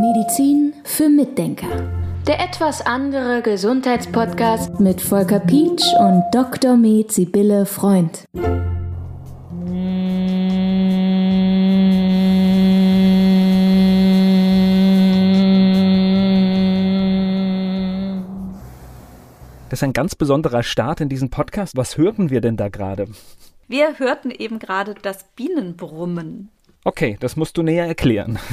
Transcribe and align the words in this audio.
Medizin 0.00 0.72
für 0.84 1.10
Mitdenker. 1.10 1.68
Der 2.26 2.40
etwas 2.40 2.80
andere 2.86 3.42
Gesundheitspodcast 3.42 4.80
mit 4.80 5.02
Volker 5.02 5.40
Pietsch 5.40 5.84
und 5.98 6.24
Dr. 6.32 6.78
Med 6.78 7.12
Sibylle 7.12 7.66
Freund. 7.66 8.24
Das 19.68 19.80
ist 19.80 19.82
ein 19.82 19.92
ganz 19.92 20.14
besonderer 20.14 20.62
Start 20.62 21.02
in 21.02 21.10
diesen 21.10 21.28
Podcast. 21.28 21.76
Was 21.76 21.98
hörten 21.98 22.30
wir 22.30 22.40
denn 22.40 22.56
da 22.56 22.70
gerade? 22.70 23.08
Wir 23.68 23.98
hörten 23.98 24.30
eben 24.30 24.58
gerade 24.58 24.94
das 24.94 25.24
Bienenbrummen. 25.36 26.50
Okay, 26.88 27.18
das 27.20 27.36
musst 27.36 27.58
du 27.58 27.62
näher 27.62 27.86
erklären. 27.86 28.38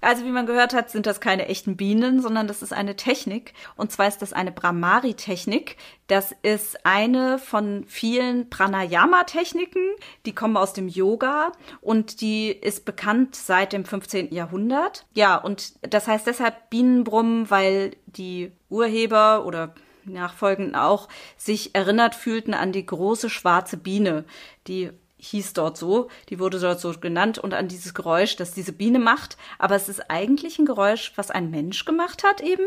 Also 0.00 0.24
wie 0.24 0.30
man 0.30 0.46
gehört 0.46 0.72
hat, 0.74 0.90
sind 0.90 1.04
das 1.04 1.20
keine 1.20 1.48
echten 1.48 1.76
Bienen, 1.76 2.22
sondern 2.22 2.46
das 2.46 2.62
ist 2.62 2.72
eine 2.72 2.96
Technik. 2.96 3.52
Und 3.76 3.92
zwar 3.92 4.08
ist 4.08 4.22
das 4.22 4.32
eine 4.32 4.52
Brahmari-Technik. 4.52 5.76
Das 6.06 6.34
ist 6.40 6.86
eine 6.86 7.38
von 7.38 7.84
vielen 7.88 8.48
Pranayama-Techniken. 8.48 9.82
Die 10.24 10.34
kommen 10.34 10.56
aus 10.56 10.72
dem 10.72 10.88
Yoga 10.88 11.52
und 11.82 12.22
die 12.22 12.48
ist 12.48 12.86
bekannt 12.86 13.34
seit 13.34 13.74
dem 13.74 13.84
15. 13.84 14.32
Jahrhundert. 14.32 15.04
Ja, 15.14 15.36
und 15.36 15.74
das 15.82 16.06
heißt 16.06 16.26
deshalb 16.26 16.70
Bienenbrummen, 16.70 17.50
weil 17.50 17.96
die 18.06 18.52
Urheber 18.70 19.44
oder 19.44 19.74
Nachfolgenden 20.04 20.74
auch 20.74 21.08
sich 21.36 21.74
erinnert 21.74 22.14
fühlten 22.14 22.54
an 22.54 22.72
die 22.72 22.86
große 22.86 23.28
schwarze 23.28 23.76
Biene, 23.76 24.24
die 24.68 24.90
hieß 25.18 25.52
dort 25.52 25.76
so, 25.76 26.08
die 26.28 26.38
wurde 26.38 26.58
dort 26.58 26.80
so 26.80 26.92
genannt 26.98 27.38
und 27.38 27.54
an 27.54 27.68
dieses 27.68 27.94
Geräusch, 27.94 28.36
das 28.36 28.52
diese 28.52 28.72
Biene 28.72 28.98
macht. 28.98 29.36
Aber 29.58 29.74
es 29.76 29.88
ist 29.88 30.10
eigentlich 30.10 30.58
ein 30.58 30.66
Geräusch, 30.66 31.12
was 31.16 31.30
ein 31.30 31.50
Mensch 31.50 31.84
gemacht 31.84 32.24
hat 32.24 32.40
eben. 32.40 32.64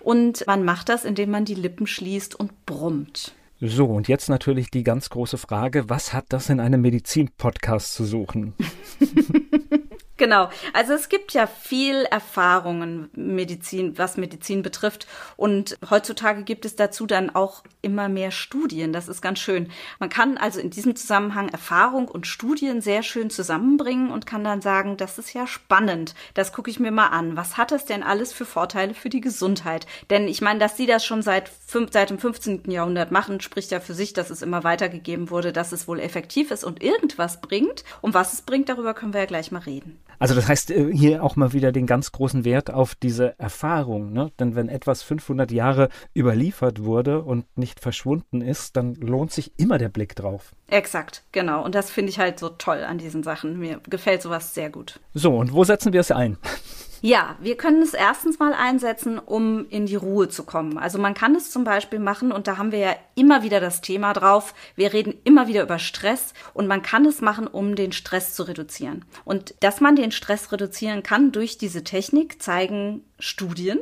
Und 0.00 0.46
man 0.46 0.64
macht 0.64 0.88
das, 0.88 1.04
indem 1.04 1.30
man 1.30 1.44
die 1.44 1.54
Lippen 1.54 1.86
schließt 1.86 2.38
und 2.38 2.66
brummt. 2.66 3.34
So, 3.60 3.86
und 3.86 4.08
jetzt 4.08 4.28
natürlich 4.28 4.70
die 4.70 4.82
ganz 4.82 5.08
große 5.08 5.38
Frage, 5.38 5.88
was 5.88 6.12
hat 6.12 6.26
das 6.30 6.48
in 6.48 6.58
einem 6.58 6.80
Medizin-Podcast 6.80 7.94
zu 7.94 8.04
suchen? 8.04 8.54
Genau. 10.22 10.50
Also 10.72 10.92
es 10.92 11.08
gibt 11.08 11.32
ja 11.32 11.48
viel 11.48 12.04
Erfahrungen 12.04 13.10
Medizin, 13.12 13.98
was 13.98 14.16
Medizin 14.16 14.62
betrifft. 14.62 15.08
Und 15.36 15.76
heutzutage 15.90 16.44
gibt 16.44 16.64
es 16.64 16.76
dazu 16.76 17.06
dann 17.06 17.34
auch 17.34 17.64
immer 17.80 18.08
mehr 18.08 18.30
Studien. 18.30 18.92
Das 18.92 19.08
ist 19.08 19.20
ganz 19.20 19.40
schön. 19.40 19.72
Man 19.98 20.10
kann 20.10 20.38
also 20.38 20.60
in 20.60 20.70
diesem 20.70 20.94
Zusammenhang 20.94 21.48
Erfahrung 21.48 22.06
und 22.06 22.28
Studien 22.28 22.80
sehr 22.80 23.02
schön 23.02 23.30
zusammenbringen 23.30 24.12
und 24.12 24.24
kann 24.24 24.44
dann 24.44 24.60
sagen, 24.62 24.96
das 24.96 25.18
ist 25.18 25.32
ja 25.32 25.48
spannend. 25.48 26.14
Das 26.34 26.52
gucke 26.52 26.70
ich 26.70 26.78
mir 26.78 26.92
mal 26.92 27.08
an. 27.08 27.36
Was 27.36 27.56
hat 27.56 27.72
das 27.72 27.84
denn 27.84 28.04
alles 28.04 28.32
für 28.32 28.44
Vorteile 28.44 28.94
für 28.94 29.08
die 29.08 29.20
Gesundheit? 29.20 29.88
Denn 30.08 30.28
ich 30.28 30.40
meine, 30.40 30.60
dass 30.60 30.76
sie 30.76 30.86
das 30.86 31.04
schon 31.04 31.22
seit, 31.22 31.48
fünf, 31.48 31.90
seit 31.92 32.10
dem 32.10 32.20
15. 32.20 32.70
Jahrhundert 32.70 33.10
machen, 33.10 33.40
spricht 33.40 33.72
ja 33.72 33.80
für 33.80 33.94
sich, 33.94 34.12
dass 34.12 34.30
es 34.30 34.40
immer 34.40 34.62
weitergegeben 34.62 35.30
wurde, 35.30 35.52
dass 35.52 35.72
es 35.72 35.88
wohl 35.88 35.98
effektiv 35.98 36.52
ist 36.52 36.62
und 36.62 36.80
irgendwas 36.80 37.40
bringt. 37.40 37.82
Und 38.00 38.14
was 38.14 38.34
es 38.34 38.42
bringt, 38.42 38.68
darüber 38.68 38.94
können 38.94 39.14
wir 39.14 39.22
ja 39.22 39.26
gleich 39.26 39.50
mal 39.50 39.58
reden. 39.58 39.98
Also 40.22 40.36
das 40.36 40.46
heißt 40.46 40.70
äh, 40.70 40.92
hier 40.92 41.24
auch 41.24 41.34
mal 41.34 41.52
wieder 41.52 41.72
den 41.72 41.84
ganz 41.84 42.12
großen 42.12 42.44
Wert 42.44 42.72
auf 42.72 42.94
diese 42.94 43.36
Erfahrung. 43.40 44.12
Ne? 44.12 44.30
Denn 44.38 44.54
wenn 44.54 44.68
etwas 44.68 45.02
500 45.02 45.50
Jahre 45.50 45.88
überliefert 46.16 46.84
wurde 46.84 47.22
und 47.22 47.44
nicht 47.58 47.80
verschwunden 47.80 48.40
ist, 48.40 48.76
dann 48.76 48.94
lohnt 48.94 49.32
sich 49.32 49.50
immer 49.56 49.78
der 49.78 49.88
Blick 49.88 50.14
drauf. 50.14 50.52
Exakt, 50.68 51.24
genau. 51.32 51.64
Und 51.64 51.74
das 51.74 51.90
finde 51.90 52.10
ich 52.10 52.20
halt 52.20 52.38
so 52.38 52.50
toll 52.50 52.84
an 52.84 52.98
diesen 52.98 53.24
Sachen. 53.24 53.58
Mir 53.58 53.80
gefällt 53.90 54.22
sowas 54.22 54.54
sehr 54.54 54.70
gut. 54.70 55.00
So, 55.12 55.36
und 55.36 55.52
wo 55.54 55.64
setzen 55.64 55.92
wir 55.92 55.98
es 56.00 56.12
ein? 56.12 56.38
Ja, 57.04 57.34
wir 57.40 57.56
können 57.56 57.82
es 57.82 57.94
erstens 57.94 58.38
mal 58.38 58.54
einsetzen, 58.54 59.18
um 59.18 59.68
in 59.70 59.86
die 59.86 59.96
Ruhe 59.96 60.28
zu 60.28 60.44
kommen. 60.44 60.78
Also 60.78 60.98
man 60.98 61.14
kann 61.14 61.34
es 61.34 61.50
zum 61.50 61.64
Beispiel 61.64 61.98
machen, 61.98 62.30
und 62.30 62.46
da 62.46 62.58
haben 62.58 62.70
wir 62.70 62.78
ja 62.78 62.94
immer 63.16 63.42
wieder 63.42 63.58
das 63.58 63.80
Thema 63.80 64.12
drauf. 64.12 64.54
Wir 64.76 64.92
reden 64.92 65.14
immer 65.24 65.48
wieder 65.48 65.64
über 65.64 65.80
Stress 65.80 66.32
und 66.54 66.68
man 66.68 66.82
kann 66.82 67.04
es 67.04 67.20
machen, 67.20 67.48
um 67.48 67.74
den 67.74 67.90
Stress 67.90 68.36
zu 68.36 68.44
reduzieren. 68.44 69.04
Und 69.24 69.56
dass 69.64 69.80
man 69.80 69.96
den 69.96 70.12
Stress 70.12 70.52
reduzieren 70.52 71.02
kann 71.02 71.32
durch 71.32 71.58
diese 71.58 71.82
Technik, 71.82 72.40
zeigen 72.40 73.04
Studien. 73.22 73.78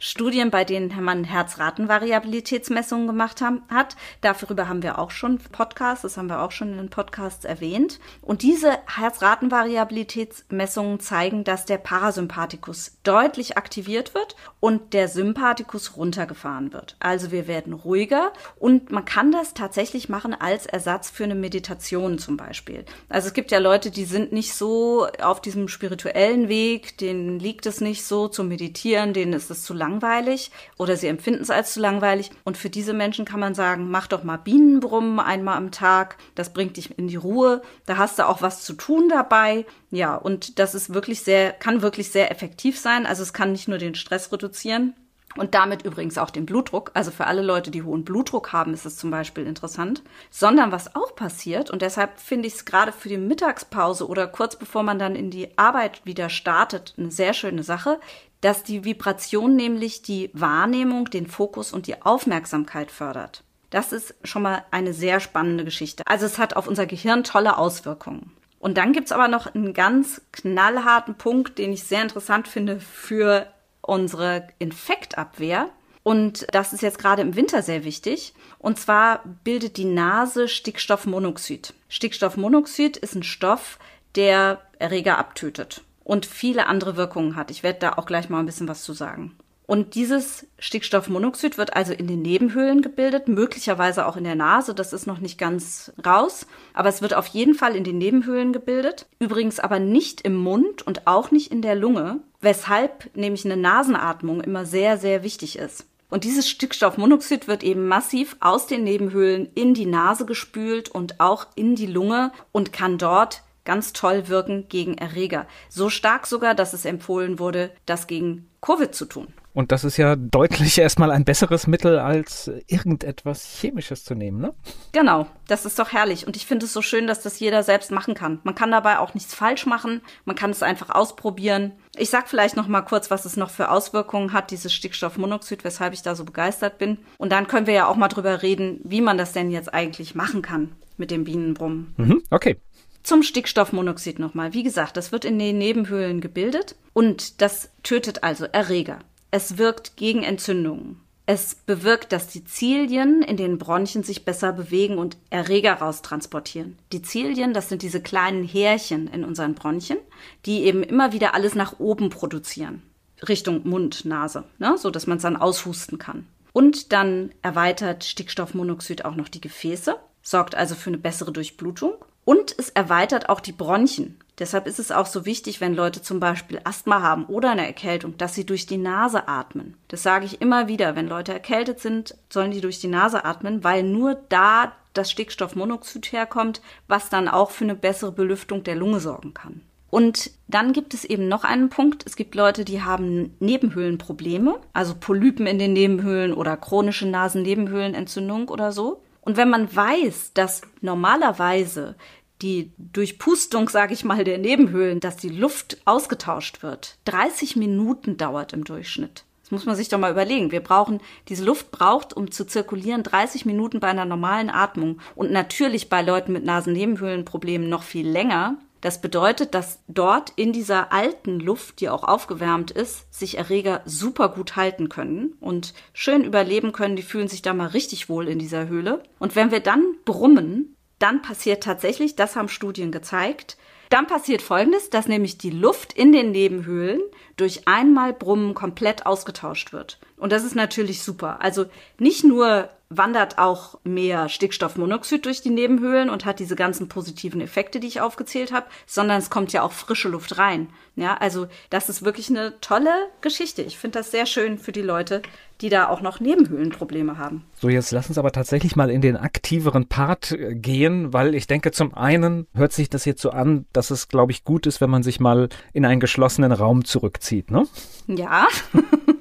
Studien, 0.00 0.50
bei 0.50 0.64
denen 0.64 0.92
man 1.04 1.22
Herzratenvariabilitätsmessungen 1.22 3.06
gemacht 3.06 3.40
haben, 3.40 3.62
hat. 3.68 3.94
Darüber 4.20 4.66
haben 4.66 4.82
wir 4.82 4.98
auch 4.98 5.12
schon 5.12 5.38
Podcasts, 5.38 6.02
das 6.02 6.16
haben 6.16 6.28
wir 6.28 6.42
auch 6.42 6.50
schon 6.50 6.72
in 6.72 6.78
den 6.78 6.90
Podcasts 6.90 7.44
erwähnt. 7.44 8.00
Und 8.20 8.42
diese 8.42 8.76
Herzratenvariabilitätsmessungen 8.88 10.98
zeigen, 10.98 11.44
dass 11.44 11.66
der 11.66 11.78
Parasympathikus 11.78 12.96
deutlich 13.04 13.56
aktiviert 13.56 14.14
wird 14.14 14.34
und 14.58 14.92
der 14.92 15.06
Sympathikus 15.06 15.96
runtergefahren 15.96 16.72
wird. 16.72 16.96
Also 16.98 17.30
wir 17.30 17.46
werden 17.46 17.74
ruhiger 17.74 18.32
und 18.56 18.90
man 18.90 19.04
kann 19.04 19.30
das 19.30 19.54
tatsächlich 19.54 20.08
machen 20.08 20.34
als 20.34 20.66
Ersatz 20.66 21.10
für 21.10 21.22
eine 21.22 21.36
Meditation 21.36 22.18
zum 22.18 22.36
Beispiel. 22.36 22.84
Also 23.08 23.28
es 23.28 23.34
gibt 23.34 23.52
ja 23.52 23.58
Leute, 23.58 23.92
die 23.92 24.04
sind 24.04 24.32
nicht 24.32 24.54
so 24.54 25.06
auf 25.22 25.40
diesem 25.40 25.68
spirituellen 25.68 26.48
Weg, 26.48 26.98
denen 26.98 27.38
liegt 27.38 27.64
es 27.66 27.80
nicht 27.80 28.04
so 28.04 28.26
zum 28.26 28.47
meditieren, 28.48 29.12
denen 29.12 29.32
ist 29.32 29.50
es 29.50 29.62
zu 29.62 29.74
langweilig 29.74 30.50
oder 30.76 30.96
sie 30.96 31.06
empfinden 31.06 31.42
es 31.42 31.50
als 31.50 31.74
zu 31.74 31.80
langweilig. 31.80 32.30
Und 32.44 32.56
für 32.56 32.70
diese 32.70 32.94
Menschen 32.94 33.24
kann 33.24 33.40
man 33.40 33.54
sagen, 33.54 33.90
mach 33.90 34.06
doch 34.06 34.24
mal 34.24 34.38
Bienenbrummen 34.38 35.20
einmal 35.20 35.56
am 35.56 35.70
Tag. 35.70 36.16
Das 36.34 36.52
bringt 36.52 36.76
dich 36.76 36.98
in 36.98 37.08
die 37.08 37.16
Ruhe. 37.16 37.62
Da 37.86 37.96
hast 37.96 38.18
du 38.18 38.26
auch 38.26 38.42
was 38.42 38.64
zu 38.64 38.72
tun 38.72 39.08
dabei. 39.08 39.66
Ja, 39.90 40.16
und 40.16 40.58
das 40.58 40.74
ist 40.74 40.94
wirklich 40.94 41.22
sehr, 41.22 41.52
kann 41.52 41.82
wirklich 41.82 42.10
sehr 42.10 42.30
effektiv 42.30 42.78
sein. 42.78 43.06
Also 43.06 43.22
es 43.22 43.32
kann 43.32 43.52
nicht 43.52 43.68
nur 43.68 43.78
den 43.78 43.94
Stress 43.94 44.32
reduzieren, 44.32 44.94
und 45.36 45.54
damit 45.54 45.84
übrigens 45.84 46.18
auch 46.18 46.30
den 46.30 46.46
Blutdruck. 46.46 46.90
Also 46.94 47.10
für 47.10 47.26
alle 47.26 47.42
Leute, 47.42 47.70
die 47.70 47.82
hohen 47.82 48.04
Blutdruck 48.04 48.52
haben, 48.52 48.74
ist 48.74 48.86
es 48.86 48.96
zum 48.96 49.10
Beispiel 49.10 49.46
interessant. 49.46 50.02
Sondern 50.30 50.72
was 50.72 50.94
auch 50.96 51.14
passiert, 51.14 51.70
und 51.70 51.82
deshalb 51.82 52.18
finde 52.18 52.48
ich 52.48 52.54
es 52.54 52.64
gerade 52.64 52.92
für 52.92 53.08
die 53.08 53.18
Mittagspause 53.18 54.08
oder 54.08 54.26
kurz 54.26 54.56
bevor 54.56 54.82
man 54.82 54.98
dann 54.98 55.14
in 55.14 55.30
die 55.30 55.56
Arbeit 55.56 56.04
wieder 56.04 56.28
startet, 56.28 56.94
eine 56.96 57.10
sehr 57.10 57.34
schöne 57.34 57.62
Sache, 57.62 58.00
dass 58.40 58.62
die 58.62 58.84
Vibration 58.84 59.56
nämlich 59.56 60.02
die 60.02 60.30
Wahrnehmung, 60.32 61.10
den 61.10 61.26
Fokus 61.26 61.72
und 61.72 61.86
die 61.86 62.02
Aufmerksamkeit 62.02 62.90
fördert. 62.90 63.42
Das 63.70 63.92
ist 63.92 64.14
schon 64.24 64.42
mal 64.42 64.64
eine 64.70 64.94
sehr 64.94 65.20
spannende 65.20 65.64
Geschichte. 65.64 66.02
Also 66.06 66.26
es 66.26 66.38
hat 66.38 66.56
auf 66.56 66.68
unser 66.68 66.86
Gehirn 66.86 67.24
tolle 67.24 67.58
Auswirkungen. 67.58 68.32
Und 68.58 68.78
dann 68.78 68.92
gibt's 68.92 69.12
aber 69.12 69.28
noch 69.28 69.54
einen 69.54 69.74
ganz 69.74 70.22
knallharten 70.32 71.16
Punkt, 71.16 71.58
den 71.58 71.72
ich 71.72 71.84
sehr 71.84 72.02
interessant 72.02 72.48
finde 72.48 72.80
für 72.80 73.46
unsere 73.82 74.48
Infektabwehr. 74.58 75.68
Und 76.02 76.46
das 76.52 76.72
ist 76.72 76.80
jetzt 76.80 76.98
gerade 76.98 77.22
im 77.22 77.36
Winter 77.36 77.62
sehr 77.62 77.84
wichtig. 77.84 78.32
Und 78.58 78.78
zwar 78.78 79.22
bildet 79.44 79.76
die 79.76 79.84
Nase 79.84 80.48
Stickstoffmonoxid. 80.48 81.74
Stickstoffmonoxid 81.88 82.96
ist 82.96 83.14
ein 83.14 83.22
Stoff, 83.22 83.78
der 84.14 84.62
Erreger 84.78 85.18
abtötet 85.18 85.82
und 86.08 86.24
viele 86.24 86.66
andere 86.66 86.96
Wirkungen 86.96 87.36
hat. 87.36 87.50
Ich 87.50 87.62
werde 87.62 87.80
da 87.80 87.92
auch 87.92 88.06
gleich 88.06 88.30
mal 88.30 88.40
ein 88.40 88.46
bisschen 88.46 88.66
was 88.66 88.82
zu 88.82 88.94
sagen. 88.94 89.36
Und 89.66 89.94
dieses 89.94 90.46
Stickstoffmonoxid 90.58 91.58
wird 91.58 91.76
also 91.76 91.92
in 91.92 92.06
den 92.06 92.22
Nebenhöhlen 92.22 92.80
gebildet, 92.80 93.28
möglicherweise 93.28 94.06
auch 94.06 94.16
in 94.16 94.24
der 94.24 94.34
Nase, 94.34 94.74
das 94.74 94.94
ist 94.94 95.06
noch 95.06 95.18
nicht 95.18 95.36
ganz 95.36 95.92
raus, 96.04 96.46
aber 96.72 96.88
es 96.88 97.02
wird 97.02 97.12
auf 97.12 97.26
jeden 97.26 97.54
Fall 97.54 97.76
in 97.76 97.84
den 97.84 97.98
Nebenhöhlen 97.98 98.54
gebildet, 98.54 99.06
übrigens 99.18 99.60
aber 99.60 99.78
nicht 99.78 100.22
im 100.22 100.36
Mund 100.36 100.86
und 100.86 101.06
auch 101.06 101.30
nicht 101.30 101.52
in 101.52 101.60
der 101.60 101.74
Lunge, 101.74 102.20
weshalb 102.40 103.14
nämlich 103.14 103.44
eine 103.44 103.58
Nasenatmung 103.58 104.40
immer 104.40 104.64
sehr, 104.64 104.96
sehr 104.96 105.22
wichtig 105.22 105.58
ist. 105.58 105.84
Und 106.08 106.24
dieses 106.24 106.48
Stickstoffmonoxid 106.48 107.48
wird 107.48 107.62
eben 107.62 107.86
massiv 107.86 108.36
aus 108.40 108.66
den 108.66 108.84
Nebenhöhlen 108.84 109.50
in 109.54 109.74
die 109.74 109.84
Nase 109.84 110.24
gespült 110.24 110.88
und 110.88 111.20
auch 111.20 111.48
in 111.54 111.74
die 111.74 111.84
Lunge 111.84 112.32
und 112.50 112.72
kann 112.72 112.96
dort 112.96 113.42
ganz 113.68 113.92
toll 113.92 114.28
wirken 114.28 114.66
gegen 114.70 114.96
Erreger. 114.96 115.46
So 115.68 115.90
stark 115.90 116.26
sogar, 116.26 116.54
dass 116.54 116.72
es 116.72 116.86
empfohlen 116.86 117.38
wurde, 117.38 117.70
das 117.84 118.06
gegen 118.06 118.48
Covid 118.62 118.94
zu 118.94 119.04
tun. 119.04 119.28
Und 119.52 119.72
das 119.72 119.84
ist 119.84 119.98
ja 119.98 120.16
deutlich 120.16 120.78
erstmal 120.78 121.10
ein 121.10 121.26
besseres 121.26 121.66
Mittel, 121.66 121.98
als 121.98 122.50
irgendetwas 122.66 123.58
Chemisches 123.60 124.04
zu 124.04 124.14
nehmen, 124.14 124.40
ne? 124.40 124.54
Genau, 124.92 125.26
das 125.48 125.66
ist 125.66 125.78
doch 125.78 125.92
herrlich. 125.92 126.26
Und 126.26 126.36
ich 126.36 126.46
finde 126.46 126.64
es 126.64 126.72
so 126.72 126.80
schön, 126.80 127.06
dass 127.06 127.20
das 127.20 127.40
jeder 127.40 127.62
selbst 127.62 127.90
machen 127.90 128.14
kann. 128.14 128.40
Man 128.42 128.54
kann 128.54 128.70
dabei 128.70 129.00
auch 129.00 129.12
nichts 129.12 129.34
falsch 129.34 129.66
machen. 129.66 130.00
Man 130.24 130.36
kann 130.36 130.50
es 130.50 130.62
einfach 130.62 130.88
ausprobieren. 130.88 131.72
Ich 131.96 132.08
sag 132.08 132.28
vielleicht 132.28 132.56
noch 132.56 132.68
mal 132.68 132.82
kurz, 132.82 133.10
was 133.10 133.26
es 133.26 133.36
noch 133.36 133.50
für 133.50 133.70
Auswirkungen 133.70 134.32
hat, 134.32 134.50
dieses 134.50 134.72
Stickstoffmonoxid, 134.72 135.62
weshalb 135.62 135.92
ich 135.92 136.02
da 136.02 136.14
so 136.14 136.24
begeistert 136.24 136.78
bin. 136.78 136.96
Und 137.18 137.32
dann 137.32 137.48
können 137.48 137.66
wir 137.66 137.74
ja 137.74 137.86
auch 137.86 137.96
mal 137.96 138.08
drüber 138.08 138.42
reden, 138.42 138.80
wie 138.84 139.02
man 139.02 139.18
das 139.18 139.32
denn 139.32 139.50
jetzt 139.50 139.74
eigentlich 139.74 140.14
machen 140.14 140.40
kann 140.40 140.72
mit 140.96 141.10
dem 141.10 141.24
Bienenbrummen. 141.24 141.94
Mhm, 141.96 142.22
okay. 142.30 142.56
Zum 143.02 143.22
Stickstoffmonoxid 143.22 144.18
nochmal. 144.18 144.52
Wie 144.52 144.62
gesagt, 144.62 144.96
das 144.96 145.12
wird 145.12 145.24
in 145.24 145.38
den 145.38 145.58
Nebenhöhlen 145.58 146.20
gebildet 146.20 146.76
und 146.92 147.40
das 147.40 147.70
tötet 147.82 148.22
also 148.22 148.44
Erreger. 148.44 148.98
Es 149.30 149.58
wirkt 149.58 149.96
gegen 149.96 150.22
Entzündungen. 150.22 151.00
Es 151.30 151.54
bewirkt, 151.54 152.12
dass 152.12 152.28
die 152.28 152.44
Zilien 152.44 153.20
in 153.22 153.36
den 153.36 153.58
Bronchien 153.58 154.02
sich 154.02 154.24
besser 154.24 154.50
bewegen 154.54 154.96
und 154.96 155.18
Erreger 155.28 155.74
raustransportieren. 155.74 156.78
Die 156.90 157.02
Zilien, 157.02 157.52
das 157.52 157.68
sind 157.68 157.82
diese 157.82 158.00
kleinen 158.00 158.44
Härchen 158.44 159.08
in 159.08 159.24
unseren 159.24 159.54
Bronchien, 159.54 159.98
die 160.46 160.62
eben 160.62 160.82
immer 160.82 161.12
wieder 161.12 161.34
alles 161.34 161.54
nach 161.54 161.78
oben 161.80 162.08
produzieren. 162.08 162.82
Richtung 163.28 163.68
Mund, 163.68 164.06
Nase, 164.06 164.44
ne? 164.58 164.76
so 164.78 164.90
dass 164.90 165.06
man 165.06 165.18
es 165.18 165.22
dann 165.22 165.36
aushusten 165.36 165.98
kann. 165.98 166.26
Und 166.54 166.92
dann 166.92 167.32
erweitert 167.42 168.04
Stickstoffmonoxid 168.04 169.04
auch 169.04 169.14
noch 169.14 169.28
die 169.28 169.42
Gefäße, 169.42 169.96
sorgt 170.22 170.54
also 170.54 170.74
für 170.74 170.88
eine 170.88 170.98
bessere 170.98 171.30
Durchblutung. 171.30 171.94
Und 172.28 172.54
es 172.58 172.68
erweitert 172.68 173.30
auch 173.30 173.40
die 173.40 173.52
Bronchien. 173.52 174.18
Deshalb 174.38 174.66
ist 174.66 174.78
es 174.78 174.92
auch 174.92 175.06
so 175.06 175.24
wichtig, 175.24 175.62
wenn 175.62 175.74
Leute 175.74 176.02
zum 176.02 176.20
Beispiel 176.20 176.60
Asthma 176.62 177.00
haben 177.00 177.24
oder 177.24 177.52
eine 177.52 177.66
Erkältung, 177.66 178.18
dass 178.18 178.34
sie 178.34 178.44
durch 178.44 178.66
die 178.66 178.76
Nase 178.76 179.28
atmen. 179.28 179.78
Das 179.88 180.02
sage 180.02 180.26
ich 180.26 180.42
immer 180.42 180.68
wieder. 180.68 180.94
Wenn 180.94 181.08
Leute 181.08 181.32
erkältet 181.32 181.80
sind, 181.80 182.14
sollen 182.28 182.50
die 182.50 182.60
durch 182.60 182.80
die 182.80 182.88
Nase 182.88 183.24
atmen, 183.24 183.64
weil 183.64 183.82
nur 183.82 184.18
da 184.28 184.72
das 184.92 185.10
Stickstoffmonoxid 185.10 186.12
herkommt, 186.12 186.60
was 186.86 187.08
dann 187.08 187.28
auch 187.28 187.50
für 187.50 187.64
eine 187.64 187.74
bessere 187.74 188.12
Belüftung 188.12 188.62
der 188.62 188.76
Lunge 188.76 189.00
sorgen 189.00 189.32
kann. 189.32 189.62
Und 189.88 190.30
dann 190.48 190.74
gibt 190.74 190.92
es 190.92 191.06
eben 191.06 191.28
noch 191.28 191.44
einen 191.44 191.70
Punkt. 191.70 192.04
Es 192.04 192.14
gibt 192.14 192.34
Leute, 192.34 192.66
die 192.66 192.82
haben 192.82 193.34
Nebenhöhlenprobleme, 193.40 194.58
also 194.74 194.94
Polypen 195.00 195.46
in 195.46 195.58
den 195.58 195.72
Nebenhöhlen 195.72 196.34
oder 196.34 196.58
chronische 196.58 197.08
Nasennebenhöhlenentzündung 197.08 198.50
oder 198.50 198.70
so. 198.70 199.00
Und 199.28 199.36
wenn 199.36 199.50
man 199.50 199.76
weiß, 199.76 200.32
dass 200.32 200.62
normalerweise 200.80 201.96
die 202.42 202.72
Durchpustung, 202.78 203.68
sage 203.68 203.94
ich 203.94 204.04
mal, 204.04 204.24
der 204.24 204.38
Nebenhöhlen, 204.38 205.00
dass 205.00 205.16
die 205.16 205.28
Luft 205.28 205.78
ausgetauscht 205.84 206.62
wird, 206.62 206.96
30 207.04 207.56
Minuten 207.56 208.16
dauert 208.16 208.52
im 208.52 208.64
Durchschnitt. 208.64 209.24
Das 209.48 209.50
muss 209.50 209.64
man 209.64 209.76
sich 209.76 209.88
doch 209.88 209.98
mal 209.98 210.10
überlegen. 210.10 210.52
Wir 210.52 210.60
brauchen, 210.62 211.00
diese 211.28 211.42
Luft 211.42 211.70
braucht, 211.70 212.14
um 212.14 212.30
zu 212.30 212.46
zirkulieren, 212.46 213.02
30 213.02 213.46
Minuten 213.46 213.80
bei 213.80 213.88
einer 213.88 214.04
normalen 214.04 214.50
Atmung 214.50 215.00
und 215.14 215.30
natürlich 215.30 215.88
bei 215.88 216.02
Leuten 216.02 216.32
mit 216.32 216.44
Nasennebenhöhlenproblemen 216.44 217.66
noch 217.66 217.82
viel 217.82 218.06
länger. 218.06 218.58
Das 218.82 219.00
bedeutet, 219.00 219.54
dass 219.54 219.80
dort 219.88 220.34
in 220.36 220.52
dieser 220.52 220.92
alten 220.92 221.40
Luft, 221.40 221.80
die 221.80 221.88
auch 221.88 222.04
aufgewärmt 222.04 222.70
ist, 222.70 223.12
sich 223.12 223.38
Erreger 223.38 223.80
super 223.86 224.28
gut 224.28 224.54
halten 224.54 224.88
können 224.88 225.34
und 225.40 225.72
schön 225.94 226.24
überleben 226.24 226.72
können. 226.72 226.96
Die 226.96 227.02
fühlen 227.02 227.28
sich 227.28 227.40
da 227.40 227.54
mal 227.54 227.68
richtig 227.68 228.08
wohl 228.08 228.28
in 228.28 228.38
dieser 228.38 228.68
Höhle. 228.68 229.02
Und 229.18 229.34
wenn 229.34 229.50
wir 229.50 229.60
dann 229.60 229.82
brummen, 230.04 230.76
dann 230.98 231.22
passiert 231.22 231.62
tatsächlich, 231.62 232.16
das 232.16 232.36
haben 232.36 232.48
Studien 232.48 232.92
gezeigt, 232.92 233.56
dann 233.90 234.06
passiert 234.06 234.42
Folgendes, 234.42 234.90
dass 234.90 235.08
nämlich 235.08 235.38
die 235.38 235.50
Luft 235.50 235.92
in 235.92 236.12
den 236.12 236.30
Nebenhöhlen 236.30 237.00
durch 237.36 237.66
einmal 237.66 238.12
Brummen 238.12 238.54
komplett 238.54 239.06
ausgetauscht 239.06 239.72
wird. 239.72 239.98
Und 240.16 240.32
das 240.32 240.44
ist 240.44 240.54
natürlich 240.54 241.02
super. 241.02 241.40
Also 241.40 241.66
nicht 241.98 242.24
nur 242.24 242.68
wandert 242.90 243.36
auch 243.36 243.78
mehr 243.84 244.30
Stickstoffmonoxid 244.30 245.26
durch 245.26 245.42
die 245.42 245.50
Nebenhöhlen 245.50 246.08
und 246.08 246.24
hat 246.24 246.38
diese 246.38 246.56
ganzen 246.56 246.88
positiven 246.88 247.42
Effekte, 247.42 247.80
die 247.80 247.86
ich 247.86 248.00
aufgezählt 248.00 248.50
habe, 248.50 248.66
sondern 248.86 249.18
es 249.18 249.28
kommt 249.28 249.52
ja 249.52 249.62
auch 249.62 249.72
frische 249.72 250.08
Luft 250.08 250.38
rein. 250.38 250.70
Ja, 250.96 251.14
also 251.18 251.48
das 251.68 251.90
ist 251.90 252.04
wirklich 252.04 252.30
eine 252.30 252.58
tolle 252.60 252.90
Geschichte. 253.20 253.62
Ich 253.62 253.76
finde 253.78 253.98
das 253.98 254.10
sehr 254.10 254.24
schön 254.24 254.58
für 254.58 254.72
die 254.72 254.82
Leute, 254.82 255.20
die 255.60 255.68
da 255.68 255.88
auch 255.88 256.00
noch 256.00 256.20
Nebenhöhlenprobleme 256.20 257.18
haben. 257.18 257.44
So, 257.60 257.68
jetzt 257.68 257.90
lass 257.90 258.08
uns 258.08 258.16
aber 258.16 258.32
tatsächlich 258.32 258.74
mal 258.74 258.90
in 258.90 259.02
den 259.02 259.16
aktiveren 259.16 259.86
Part 259.86 260.32
äh, 260.32 260.54
gehen, 260.54 261.12
weil 261.12 261.34
ich 261.34 261.46
denke, 261.46 261.72
zum 261.72 261.94
einen 261.94 262.46
hört 262.54 262.72
sich 262.72 262.88
das 262.88 263.04
jetzt 263.04 263.20
so 263.20 263.30
an, 263.30 263.66
dass 263.72 263.90
es, 263.90 264.08
glaube 264.08 264.32
ich, 264.32 264.44
gut 264.44 264.66
ist, 264.66 264.80
wenn 264.80 264.90
man 264.90 265.02
sich 265.02 265.20
mal 265.20 265.48
in 265.72 265.84
einen 265.84 266.00
geschlossenen 266.00 266.52
Raum 266.52 266.84
zurückzieht, 266.84 267.50
ne? 267.50 267.66
Ja. 268.06 268.46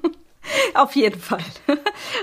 Auf 0.74 0.96
jeden 0.96 1.20
Fall. 1.20 1.44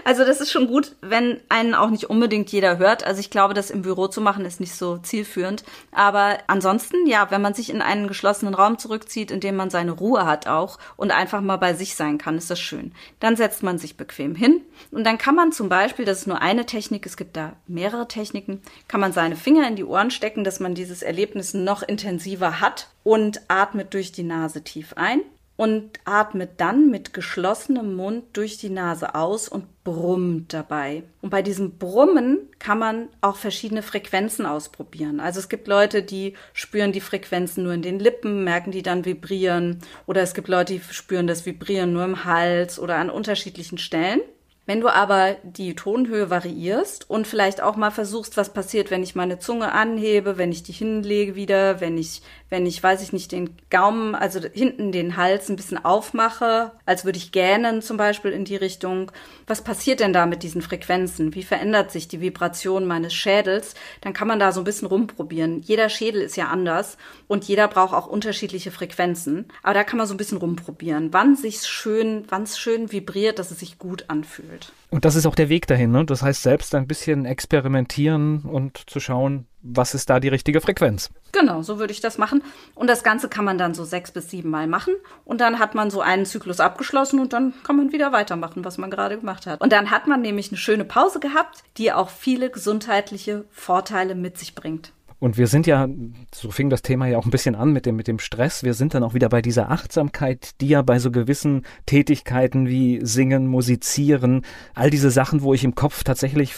Also 0.05 0.25
das 0.25 0.41
ist 0.41 0.51
schon 0.51 0.67
gut, 0.67 0.95
wenn 1.01 1.41
einen 1.49 1.75
auch 1.75 1.89
nicht 1.91 2.11
unbedingt 2.11 2.53
jeder 2.53 2.79
hört. 2.79 3.05
Also 3.05 3.21
ich 3.21 3.31
glaube, 3.31 3.55
das 3.55 3.71
im 3.71 3.83
Büro 3.83 4.07
zu 4.07 4.21
machen 4.21 4.45
ist 4.45 4.61
nicht 4.61 4.75
so 4.75 4.99
zielführend. 4.99 5.65
Aber 5.93 6.39
ansonsten, 6.47 7.07
ja, 7.07 7.31
wenn 7.31 7.43
man 7.43 7.55
sich 7.55 7.71
in 7.71 7.83
einen 7.83 8.07
geschlossenen 8.07 8.55
Raum 8.55 8.79
zurückzieht, 8.79 9.31
in 9.31 9.41
dem 9.41 9.57
man 9.57 9.71
seine 9.71 9.93
Ruhe 9.93 10.27
hat 10.27 10.47
auch 10.47 10.79
und 10.97 11.11
einfach 11.11 11.41
mal 11.41 11.57
bei 11.57 11.75
sich 11.75 11.97
sein 11.97 12.19
kann, 12.19 12.37
ist 12.37 12.51
das 12.51 12.61
schön. 12.61 12.93
Dann 13.21 13.37
setzt 13.37 13.63
man 13.63 13.79
sich 13.79 13.97
bequem 13.97 14.35
hin 14.35 14.61
und 14.91 15.05
dann 15.05 15.19
kann 15.19 15.35
man 15.35 15.53
zum 15.53 15.69
Beispiel, 15.69 16.05
das 16.05 16.21
ist 16.21 16.27
nur 16.27 16.41
eine 16.41 16.67
Technik, 16.67 17.07
es 17.07 17.17
gibt 17.17 17.37
da 17.37 17.55
mehrere 17.67 18.07
Techniken, 18.07 18.63
kann 18.89 19.01
man 19.01 19.13
seine 19.13 19.37
Finger 19.37 19.67
in 19.67 19.77
die 19.77 19.85
Ohren 19.85 20.11
stecken, 20.11 20.45
dass 20.45 20.61
man 20.61 20.75
dieses 20.75 21.03
Erlebnis 21.03 21.55
noch 21.55 21.83
intensiver 21.83 22.61
hat 22.61 22.89
und 23.03 23.41
atmet 23.49 23.95
durch 23.95 24.13
die 24.13 24.23
Nase 24.23 24.63
tief 24.63 24.95
ein 24.97 25.21
und 25.57 26.01
atmet 26.05 26.53
dann 26.61 26.91
mit 26.91 27.13
geschlossenem 27.15 27.95
Mund 27.95 28.25
durch 28.33 28.59
die 28.59 28.71
Nase 28.71 29.15
aus 29.15 29.49
und 29.49 29.85
brummt 29.85 30.53
dabei. 30.53 31.05
Und 31.21 31.31
bei 31.31 31.43
diesem 31.43 31.79
Brummen 31.79 32.39
kann 32.59 32.79
man 32.79 33.09
auch 33.21 33.37
verschiedene 33.37 33.83
Frequenzen 33.83 34.47
ausprobieren. 34.47 35.21
Also 35.21 35.39
es 35.39 35.49
gibt 35.49 35.69
Leute, 35.69 36.03
die 36.03 36.35
spüren 36.55 36.91
die 36.91 37.01
Frequenzen 37.01 37.63
nur 37.65 37.75
in 37.75 37.83
den 37.83 38.01
Lippen, 38.01 38.43
merken 38.43 38.73
die 38.73 38.83
dann 38.83 39.05
vibrieren. 39.05 39.79
Oder 40.07 40.23
es 40.23 40.35
gibt 40.35 40.49
Leute, 40.49 40.75
die 40.75 40.81
spüren 40.81 41.27
das 41.27 41.47
Vibrieren 41.47 41.93
nur 41.93 42.05
im 42.05 42.25
Hals 42.25 42.79
oder 42.81 42.97
an 42.97 43.11
unterschiedlichen 43.11 43.79
Stellen. 43.79 44.21
Wenn 44.67 44.81
du 44.81 44.89
aber 44.89 45.37
die 45.43 45.75
Tonhöhe 45.75 46.31
variierst 46.31 47.11
und 47.11 47.27
vielleicht 47.27 47.63
auch 47.63 47.77
mal 47.77 47.91
versuchst, 47.91 48.37
was 48.37 48.53
passiert, 48.53 48.91
wenn 48.91 49.03
ich 49.03 49.15
meine 49.15 49.39
Zunge 49.39 49.73
anhebe, 49.73 50.39
wenn 50.39 50.53
ich 50.53 50.63
die 50.63 50.73
hinlege 50.73 51.35
wieder, 51.35 51.81
wenn 51.81 51.99
ich 51.99 52.23
wenn 52.55 52.67
ich, 52.67 52.81
weiß 52.81 53.03
ich 53.03 53.13
nicht, 53.13 53.33
den 53.33 53.57
Gaumen, 53.69 54.15
also 54.15 54.39
hinten 54.41 54.93
den 54.93 55.17
Hals 55.17 55.49
ein 55.49 55.57
bisschen 55.57 55.85
aufmache, 55.85 56.71
als 56.87 57.05
würde 57.05 57.19
ich 57.19 57.33
gähnen 57.33 57.83
zum 57.83 57.97
Beispiel 57.97 58.31
in 58.31 58.45
die 58.45 58.55
Richtung. 58.55 59.11
Was 59.49 59.65
passiert 59.65 59.99
denn 59.99 60.13
da 60.13 60.25
mit 60.25 60.45
diesen 60.45 60.63
Frequenzen? 60.63 61.35
Wie 61.35 61.43
verändert 61.43 61.91
sich 61.91 62.07
die 62.07 62.21
Vibration 62.21 62.87
meines 62.87 63.13
Schädels? 63.13 63.75
Dann 64.03 64.13
kann 64.13 64.29
man 64.29 64.39
da 64.39 64.53
so 64.53 64.61
ein 64.61 64.65
bisschen 64.65 64.87
rumprobieren. 64.87 65.63
Jeder 65.63 65.89
Schädel 65.89 66.23
ist 66.23 66.37
ja 66.37 66.47
anders 66.47 66.97
und 67.27 67.43
jeder 67.43 67.67
braucht 67.67 67.93
auch 67.93 68.07
unterschiedliche 68.07 68.71
Frequenzen. 68.71 69.47
Aber 69.65 69.75
da 69.75 69.83
kann 69.83 69.99
man 69.99 70.07
so 70.07 70.15
ein 70.15 70.19
bisschen 70.19 70.39
rumprobieren, 70.39 71.13
wann 71.13 71.35
sich's 71.35 71.67
schön, 71.67 72.25
wann 72.29 72.45
es 72.45 72.57
schön 72.57 72.93
vibriert, 72.93 73.41
dass 73.41 73.51
es 73.51 73.59
sich 73.59 73.81
gut 73.81 74.05
anfühlt. 74.07 74.54
Und 74.91 75.05
das 75.05 75.17
ist 75.17 75.27
auch 75.27 75.35
der 75.35 75.49
Weg 75.49 75.67
dahin. 75.67 75.91
Ne? 75.91 76.05
Das 76.05 76.23
heißt, 76.23 76.43
selbst 76.43 76.75
ein 76.75 76.87
bisschen 76.87 77.25
experimentieren 77.25 78.43
und 78.43 78.89
zu 78.89 79.01
schauen, 79.01 79.47
was 79.61 79.95
ist 79.95 80.11
da 80.11 80.21
die 80.21 80.29
richtige 80.29 80.61
Frequenz. 80.61 81.11
Genau, 81.33 81.63
so 81.63 81.79
würde 81.79 81.93
ich 81.93 82.01
das 82.01 82.19
machen. 82.19 82.43
Und 82.75 82.89
das 82.89 83.03
Ganze 83.03 83.29
kann 83.29 83.45
man 83.45 83.59
dann 83.59 83.75
so 83.75 83.85
sechs 83.85 84.13
bis 84.13 84.31
sieben 84.31 84.51
Mal 84.51 84.67
machen. 84.67 84.95
Und 85.25 85.41
dann 85.41 85.59
hat 85.59 85.75
man 85.75 85.91
so 85.91 86.01
einen 86.01 86.27
Zyklus 86.27 86.61
abgeschlossen 86.61 87.19
und 87.19 87.33
dann 87.33 87.55
kann 87.65 87.77
man 87.77 87.93
wieder 87.93 88.13
weitermachen, 88.13 88.65
was 88.65 88.79
man 88.79 88.91
gerade 88.91 89.19
gemacht 89.19 89.47
hat. 89.47 89.61
Und 89.61 89.73
dann 89.73 89.91
hat 89.91 90.07
man 90.07 90.21
nämlich 90.21 90.51
eine 90.51 90.59
schöne 90.59 90.85
Pause 90.85 91.19
gehabt, 91.19 91.65
die 91.77 91.93
auch 91.93 92.11
viele 92.11 92.51
gesundheitliche 92.51 93.47
Vorteile 93.51 94.15
mit 94.15 94.39
sich 94.39 94.55
bringt. 94.55 94.93
Und 95.25 95.39
wir 95.39 95.47
sind 95.47 95.67
ja, 95.67 95.89
so 96.35 96.51
fing 96.51 96.69
das 96.69 96.83
Thema 96.83 97.07
ja 97.07 97.17
auch 97.17 97.25
ein 97.25 97.31
bisschen 97.31 97.55
an 97.55 97.73
mit 97.73 97.87
dem, 97.87 97.97
mit 97.97 98.09
dem 98.09 98.19
Stress. 98.19 98.63
Wir 98.63 98.75
sind 98.75 98.93
dann 98.93 99.03
auch 99.03 99.15
wieder 99.15 99.31
bei 99.31 99.41
dieser 99.41 99.71
Achtsamkeit, 99.71 100.61
die 100.61 100.69
ja 100.69 100.83
bei 100.83 100.99
so 100.99 101.11
gewissen 101.11 101.63
Tätigkeiten 101.87 102.69
wie 102.69 103.01
Singen, 103.03 103.47
Musizieren, 103.47 104.45
all 104.75 104.91
diese 104.91 105.11
Sachen, 105.11 105.41
wo 105.41 105.55
ich 105.55 105.65
im 105.65 105.75
Kopf 105.75 106.05
tatsächlich 106.05 106.55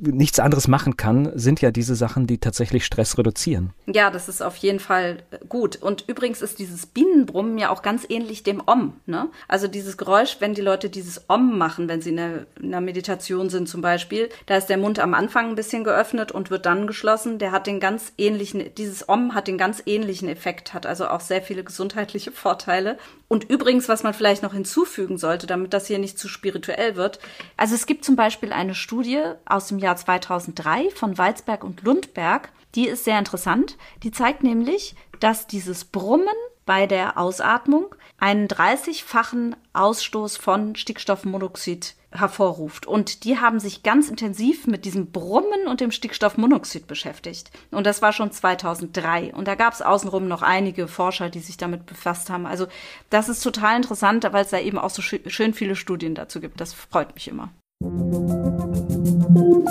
nichts 0.00 0.40
anderes 0.40 0.68
machen 0.68 0.96
kann, 0.96 1.30
sind 1.34 1.60
ja 1.60 1.70
diese 1.70 1.94
Sachen, 1.94 2.26
die 2.26 2.38
tatsächlich 2.38 2.84
Stress 2.84 3.18
reduzieren. 3.18 3.72
Ja, 3.86 4.10
das 4.10 4.28
ist 4.28 4.42
auf 4.42 4.56
jeden 4.56 4.80
Fall 4.80 5.18
gut. 5.48 5.76
Und 5.76 6.04
übrigens 6.08 6.42
ist 6.42 6.58
dieses 6.58 6.86
Bienenbrummen 6.86 7.58
ja 7.58 7.70
auch 7.70 7.82
ganz 7.82 8.06
ähnlich 8.08 8.42
dem 8.42 8.62
Om. 8.64 8.94
Ne? 9.06 9.28
Also 9.48 9.68
dieses 9.68 9.96
Geräusch, 9.96 10.36
wenn 10.40 10.54
die 10.54 10.62
Leute 10.62 10.90
dieses 10.90 11.28
Om 11.28 11.58
machen, 11.58 11.88
wenn 11.88 12.00
sie 12.00 12.10
in 12.10 12.18
einer, 12.18 12.46
in 12.60 12.66
einer 12.66 12.80
Meditation 12.80 13.50
sind 13.50 13.68
zum 13.68 13.82
Beispiel, 13.82 14.28
da 14.46 14.56
ist 14.56 14.66
der 14.66 14.78
Mund 14.78 14.98
am 14.98 15.14
Anfang 15.14 15.50
ein 15.50 15.54
bisschen 15.54 15.84
geöffnet 15.84 16.32
und 16.32 16.50
wird 16.50 16.66
dann 16.66 16.86
geschlossen. 16.86 17.38
Der 17.38 17.52
hat 17.52 17.66
den 17.66 17.80
ganz 17.80 18.12
ähnlichen, 18.16 18.74
dieses 18.76 19.08
Om 19.08 19.34
hat 19.34 19.48
den 19.48 19.58
ganz 19.58 19.82
ähnlichen 19.86 20.28
Effekt, 20.28 20.72
hat 20.74 20.86
also 20.86 21.08
auch 21.08 21.20
sehr 21.20 21.42
viele 21.42 21.64
gesundheitliche 21.64 22.32
Vorteile. 22.40 22.98
Und 23.32 23.48
übrigens, 23.48 23.88
was 23.88 24.02
man 24.02 24.14
vielleicht 24.14 24.42
noch 24.42 24.54
hinzufügen 24.54 25.18
sollte, 25.18 25.46
damit 25.46 25.72
das 25.72 25.86
hier 25.86 25.98
nicht 25.98 26.18
zu 26.18 26.26
spirituell 26.26 26.96
wird. 26.96 27.20
Also 27.56 27.74
es 27.74 27.86
gibt 27.86 28.04
zum 28.04 28.16
Beispiel 28.16 28.52
eine 28.52 28.74
Studie 28.74 29.22
aus 29.44 29.68
dem 29.68 29.78
Jahr 29.78 29.90
Jahr 29.90 29.96
2003 29.96 30.90
von 30.90 31.18
Walzberg 31.18 31.64
und 31.64 31.82
Lundberg. 31.82 32.50
Die 32.76 32.86
ist 32.86 33.04
sehr 33.04 33.18
interessant. 33.18 33.76
Die 34.04 34.12
zeigt 34.12 34.44
nämlich, 34.44 34.94
dass 35.18 35.48
dieses 35.48 35.84
Brummen 35.84 36.28
bei 36.70 36.86
der 36.86 37.18
Ausatmung 37.18 37.96
einen 38.20 38.46
30-fachen 38.46 39.56
Ausstoß 39.72 40.36
von 40.36 40.76
Stickstoffmonoxid 40.76 41.96
hervorruft. 42.12 42.86
Und 42.86 43.24
die 43.24 43.40
haben 43.40 43.58
sich 43.58 43.82
ganz 43.82 44.08
intensiv 44.08 44.68
mit 44.68 44.84
diesem 44.84 45.10
Brummen 45.10 45.66
und 45.66 45.80
dem 45.80 45.90
Stickstoffmonoxid 45.90 46.86
beschäftigt. 46.86 47.50
Und 47.72 47.88
das 47.88 48.02
war 48.02 48.12
schon 48.12 48.30
2003. 48.30 49.34
Und 49.34 49.48
da 49.48 49.56
gab 49.56 49.72
es 49.72 49.82
außenrum 49.82 50.28
noch 50.28 50.42
einige 50.42 50.86
Forscher, 50.86 51.28
die 51.28 51.40
sich 51.40 51.56
damit 51.56 51.86
befasst 51.86 52.30
haben. 52.30 52.46
Also 52.46 52.68
das 53.10 53.28
ist 53.28 53.42
total 53.42 53.74
interessant, 53.74 54.24
weil 54.30 54.44
es 54.44 54.50
da 54.50 54.60
eben 54.60 54.78
auch 54.78 54.90
so 54.90 55.02
schön 55.02 55.54
viele 55.54 55.74
Studien 55.74 56.14
dazu 56.14 56.40
gibt. 56.40 56.60
Das 56.60 56.72
freut 56.72 57.16
mich 57.16 57.26
immer. 57.26 57.48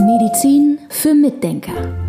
Medizin 0.01 0.79
für 0.89 1.13
Mitdenker. 1.13 2.08